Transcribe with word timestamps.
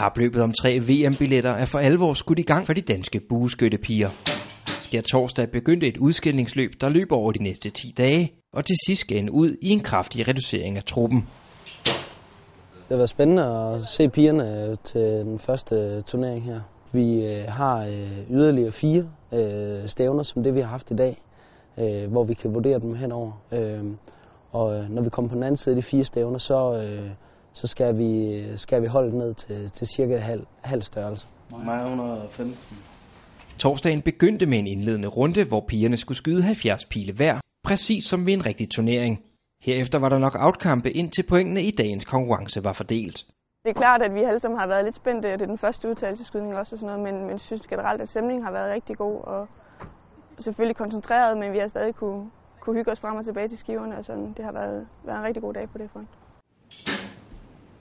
Kapløbet 0.00 0.42
om 0.42 0.52
tre 0.52 0.78
VM-billetter 0.78 1.50
er 1.50 1.64
for 1.64 1.78
alvor 1.78 2.14
skudt 2.14 2.38
i 2.38 2.42
gang 2.42 2.66
for 2.66 2.72
de 2.72 2.80
danske 2.80 3.20
bueskyttepiger. 3.28 4.10
Sker 4.80 5.00
torsdag 5.00 5.50
begyndte 5.50 5.86
et 5.86 5.96
udskillingsløb, 5.96 6.70
der 6.80 6.88
løber 6.88 7.16
over 7.16 7.32
de 7.32 7.42
næste 7.42 7.70
10 7.70 7.94
dage, 7.98 8.32
og 8.52 8.64
til 8.64 8.76
sidst 8.86 9.00
skal 9.00 9.16
ende 9.16 9.32
ud 9.32 9.56
i 9.62 9.68
en 9.70 9.80
kraftig 9.80 10.28
reducering 10.28 10.76
af 10.76 10.84
truppen. 10.84 11.28
Det 11.84 12.88
har 12.88 12.96
været 12.96 13.08
spændende 13.08 13.44
at 13.44 13.84
se 13.84 14.08
pigerne 14.08 14.64
øh, 14.64 14.76
til 14.84 15.00
den 15.00 15.38
første 15.38 15.74
øh, 15.76 16.02
turnering 16.02 16.44
her. 16.44 16.60
Vi 16.92 17.26
øh, 17.26 17.44
har 17.48 17.86
yderligere 18.30 18.72
fire 18.72 19.08
stævner, 19.86 20.22
som 20.22 20.42
det 20.42 20.54
vi 20.54 20.60
har 20.60 20.68
haft 20.68 20.90
i 20.90 20.94
dag, 20.94 21.22
hvor 22.08 22.24
vi 22.24 22.34
kan 22.34 22.54
vurdere 22.54 22.78
dem 22.78 22.94
henover. 22.94 23.32
Og 24.52 24.84
når 24.90 25.02
vi 25.02 25.10
kommer 25.10 25.28
på 25.28 25.34
den 25.34 25.42
anden 25.42 25.56
side 25.56 25.74
af 25.74 25.76
de 25.76 25.82
fire 25.82 26.04
stævner, 26.04 26.38
så, 26.38 26.82
så 27.52 27.66
skal, 27.66 27.98
vi, 27.98 28.42
skal 28.56 28.82
vi 28.82 28.86
holde 28.86 29.18
ned 29.18 29.34
til, 29.34 29.70
til 29.70 29.86
cirka 29.86 30.16
halv, 30.16 30.46
halv 30.62 30.82
størrelse. 30.82 31.26
Mig 31.64 31.82
115. 31.82 32.56
Torsdagen 33.58 34.02
begyndte 34.02 34.46
med 34.46 34.58
en 34.58 34.66
indledende 34.66 35.08
runde, 35.08 35.44
hvor 35.44 35.64
pigerne 35.68 35.96
skulle 35.96 36.18
skyde 36.18 36.42
70 36.42 36.84
pile 36.84 37.12
hver, 37.12 37.40
præcis 37.64 38.04
som 38.04 38.26
ved 38.26 38.32
en 38.32 38.46
rigtig 38.46 38.70
turnering. 38.70 39.22
Herefter 39.62 39.98
var 39.98 40.08
der 40.08 40.18
nok 40.18 40.36
outkampe, 40.38 40.90
indtil 40.90 41.22
pointene 41.22 41.62
i 41.62 41.70
dagens 41.70 42.04
konkurrence 42.04 42.64
var 42.64 42.72
fordelt. 42.72 43.26
Det 43.64 43.70
er 43.70 43.74
klart, 43.74 44.02
at 44.02 44.14
vi 44.14 44.22
alle 44.22 44.38
sammen 44.38 44.60
har 44.60 44.66
været 44.66 44.84
lidt 44.84 44.94
spændte, 44.94 45.26
og 45.32 45.38
det 45.38 45.42
er 45.42 45.46
den 45.46 45.58
første 45.58 45.88
udtalelseskydning 45.88 46.56
også 46.56 46.76
og 46.76 46.80
sådan 46.80 46.98
noget, 46.98 47.14
men, 47.14 47.22
men 47.22 47.30
jeg 47.30 47.40
synes 47.40 47.66
generelt, 47.66 48.02
at 48.02 48.08
stemningen 48.08 48.44
har 48.44 48.52
været 48.52 48.72
rigtig 48.72 48.96
god, 48.96 49.20
og 49.24 49.48
selvfølgelig 50.38 50.76
koncentreret, 50.76 51.38
men 51.38 51.52
vi 51.52 51.58
har 51.58 51.66
stadig 51.66 51.94
kunne, 51.94 52.30
kunne 52.60 52.76
hygge 52.76 52.90
os 52.90 53.00
frem 53.00 53.16
og 53.16 53.24
tilbage 53.24 53.48
til 53.48 53.58
skiverne, 53.58 53.96
og 53.96 54.04
sådan. 54.04 54.32
det 54.36 54.44
har 54.44 54.52
været, 54.52 54.86
været 55.04 55.18
en 55.18 55.24
rigtig 55.24 55.42
god 55.42 55.54
dag 55.54 55.68
på 55.68 55.78
det 55.78 55.90
front. 55.90 56.08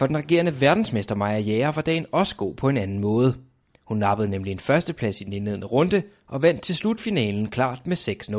For 0.00 0.06
den 0.06 0.16
regerende 0.16 0.60
verdensmester 0.60 1.14
Maja 1.14 1.38
Jæger 1.38 1.72
var 1.72 1.82
dagen 1.82 2.06
også 2.12 2.36
god 2.36 2.54
på 2.54 2.68
en 2.68 2.76
anden 2.76 2.98
måde. 2.98 3.34
Hun 3.84 3.98
nappede 3.98 4.28
nemlig 4.28 4.52
en 4.52 4.58
førsteplads 4.58 5.20
i 5.20 5.24
den 5.24 5.32
indledende 5.32 5.66
runde 5.66 6.02
og 6.26 6.42
vandt 6.42 6.62
til 6.62 6.76
slutfinalen 6.76 7.50
klart 7.50 7.86
med 7.86 7.96
6-0. 7.96 8.36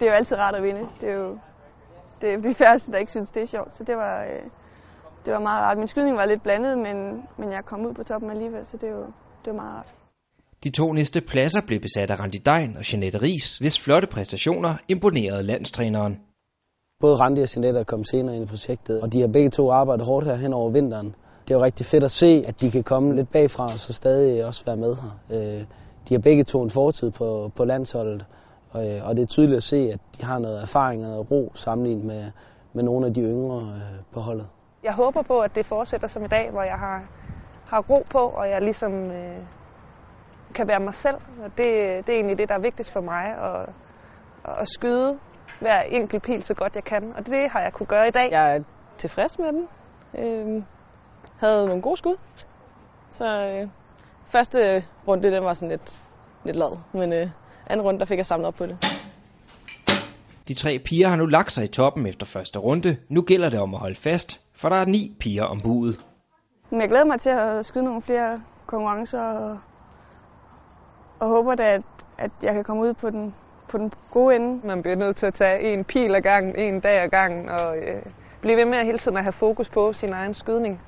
Det 0.00 0.06
er 0.06 0.06
jo 0.06 0.12
altid 0.12 0.36
rart 0.36 0.54
at 0.54 0.62
vinde. 0.62 0.88
Det 1.00 1.08
er 1.08 1.14
jo 1.14 1.38
det 2.20 2.32
er 2.32 2.36
de 2.36 2.54
færreste, 2.54 2.92
der 2.92 2.98
ikke 2.98 3.10
synes, 3.10 3.30
det 3.30 3.42
er 3.42 3.46
sjovt. 3.46 3.76
Så 3.76 3.84
det 3.84 3.96
var, 3.96 4.24
øh, 4.24 4.42
det 5.26 5.32
var 5.34 5.40
meget 5.40 5.62
rart. 5.62 5.78
Min 5.78 5.86
skydning 5.86 6.16
var 6.16 6.26
lidt 6.26 6.42
blandet, 6.42 6.78
men, 6.78 6.96
men 7.38 7.52
jeg 7.52 7.64
kom 7.64 7.86
ud 7.86 7.94
på 7.94 8.02
toppen 8.02 8.30
alligevel, 8.30 8.66
så 8.66 8.76
det 8.76 8.90
var, 8.90 9.06
det 9.44 9.46
var 9.46 9.52
meget 9.52 9.76
rart. 9.76 9.94
De 10.64 10.70
to 10.70 10.92
næste 10.92 11.20
pladser 11.20 11.60
blev 11.66 11.80
besat 11.80 12.10
af 12.10 12.20
Randi 12.20 12.38
Dein 12.38 12.76
og 12.76 12.92
Jeanette 12.92 13.22
Ries, 13.22 13.58
hvis 13.58 13.80
flotte 13.80 14.08
præstationer 14.08 14.76
imponerede 14.88 15.42
landstræneren. 15.42 16.20
Både 17.00 17.14
Randi 17.14 17.40
og 17.40 17.48
Jeanette 17.56 17.80
er 17.80 17.84
kommet 17.84 18.08
senere 18.08 18.36
ind 18.36 18.44
i 18.44 18.48
projektet, 18.48 19.02
og 19.02 19.12
de 19.12 19.20
har 19.20 19.28
begge 19.28 19.50
to 19.50 19.70
arbejdet 19.70 20.06
hårdt 20.06 20.26
her 20.26 20.36
hen 20.36 20.52
over 20.52 20.70
vinteren. 20.70 21.14
Det 21.44 21.54
er 21.54 21.58
jo 21.58 21.64
rigtig 21.64 21.86
fedt 21.86 22.04
at 22.04 22.10
se, 22.10 22.44
at 22.46 22.60
de 22.60 22.70
kan 22.70 22.82
komme 22.82 23.16
lidt 23.16 23.32
bagfra 23.32 23.64
og 23.64 23.78
så 23.78 23.92
stadig 23.92 24.44
også 24.44 24.64
være 24.66 24.76
med 24.76 24.96
her. 24.96 25.10
Øh, 25.30 25.64
de 26.08 26.14
har 26.14 26.18
begge 26.18 26.44
to 26.44 26.62
en 26.62 26.70
fortid 26.70 27.10
på, 27.10 27.50
på 27.56 27.64
landsholdet, 27.64 28.26
og, 28.70 28.80
og 29.04 29.16
det 29.16 29.22
er 29.22 29.26
tydeligt 29.26 29.56
at 29.56 29.62
se, 29.62 29.90
at 29.92 30.00
de 30.18 30.24
har 30.24 30.38
noget 30.38 30.62
erfaring 30.62 31.04
og 31.04 31.10
noget 31.10 31.30
ro 31.30 31.52
sammenlignet 31.54 32.04
med, 32.04 32.24
med 32.72 32.84
nogle 32.84 33.06
af 33.06 33.14
de 33.14 33.20
yngre 33.20 33.60
øh, 33.60 34.04
på 34.12 34.20
holdet. 34.20 34.46
Jeg 34.82 34.94
håber 34.94 35.22
på, 35.22 35.40
at 35.40 35.54
det 35.54 35.66
fortsætter 35.66 36.08
som 36.08 36.24
i 36.24 36.28
dag, 36.28 36.50
hvor 36.50 36.62
jeg 36.62 36.78
har, 36.78 36.98
har 37.68 37.80
ro 37.90 38.06
på, 38.10 38.18
og 38.18 38.48
jeg 38.50 38.60
ligesom 38.60 38.92
øh, 38.92 39.38
kan 40.54 40.68
være 40.68 40.80
mig 40.80 40.94
selv. 40.94 41.16
Og 41.44 41.50
det, 41.58 41.66
det 42.06 42.08
er 42.08 42.16
egentlig 42.16 42.38
det, 42.38 42.48
der 42.48 42.54
er 42.54 42.62
vigtigst 42.62 42.92
for 42.92 43.00
mig, 43.00 43.24
at, 43.24 43.68
at 44.60 44.68
skyde 44.68 45.18
hver 45.60 45.80
enkelt 45.80 46.22
pil 46.22 46.42
så 46.42 46.54
godt 46.54 46.74
jeg 46.74 46.84
kan. 46.84 47.12
Og 47.16 47.26
det 47.26 47.50
har 47.50 47.60
jeg 47.60 47.72
kunne 47.72 47.86
gøre 47.86 48.08
i 48.08 48.10
dag. 48.10 48.30
Jeg 48.30 48.56
er 48.56 48.62
tilfreds 48.98 49.38
med 49.38 49.52
den. 49.52 49.68
Øh, 50.18 50.62
havde 51.40 51.66
nogle 51.66 51.82
gode 51.82 51.96
skud. 51.96 52.16
Så 53.10 53.26
øh, 53.26 53.68
første 54.26 54.84
runde, 55.08 55.30
den 55.30 55.44
var 55.44 55.54
sådan 55.54 55.68
lidt, 55.68 55.98
lidt 56.44 56.56
lad, 56.56 56.78
men 56.92 57.12
øh, 57.12 57.28
anden 57.66 57.86
runde, 57.86 58.00
der 58.00 58.06
fik 58.06 58.18
jeg 58.18 58.26
samlet 58.26 58.46
op 58.46 58.54
på 58.54 58.66
det. 58.66 58.78
De 60.48 60.54
tre 60.54 60.78
piger 60.78 61.08
har 61.08 61.16
nu 61.16 61.26
lagt 61.26 61.52
sig 61.52 61.64
i 61.64 61.68
toppen 61.68 62.06
efter 62.06 62.26
første 62.26 62.58
runde. 62.58 62.96
Nu 63.08 63.22
gælder 63.22 63.48
det 63.48 63.60
om 63.60 63.74
at 63.74 63.80
holde 63.80 63.96
fast, 63.96 64.40
for 64.54 64.68
der 64.68 64.76
er 64.76 64.84
ni 64.84 65.16
piger 65.20 65.44
om 65.44 65.60
budet. 65.60 66.00
Jeg 66.72 66.88
glæder 66.88 67.04
mig 67.04 67.20
til 67.20 67.30
at 67.30 67.66
skyde 67.66 67.84
nogle 67.84 68.02
flere 68.02 68.42
konkurrencer, 68.66 69.22
og, 69.22 69.58
og 71.18 71.28
håber 71.28 71.54
da, 71.54 71.62
at, 71.62 71.82
at 72.18 72.30
jeg 72.42 72.54
kan 72.54 72.64
komme 72.64 72.82
ud 72.82 72.94
på 72.94 73.10
den, 73.10 73.34
på 73.68 73.78
den 73.78 73.92
gode 74.10 74.36
ende. 74.36 74.66
Man 74.66 74.82
bliver 74.82 74.96
nødt 74.96 75.16
til 75.16 75.26
at 75.26 75.34
tage 75.34 75.60
en 75.60 75.84
pil 75.84 76.14
ad 76.14 76.20
gangen, 76.20 76.56
en 76.56 76.80
dag 76.80 77.02
ad 77.02 77.08
gangen, 77.08 77.48
og 77.48 77.76
øh, 77.78 78.02
blive 78.40 78.56
ved 78.56 78.64
med 78.64 78.78
at 78.78 78.86
hele 78.86 78.98
tiden 78.98 79.16
at 79.16 79.22
have 79.22 79.32
fokus 79.32 79.68
på 79.68 79.92
sin 79.92 80.12
egen 80.12 80.34
skydning. 80.34 80.80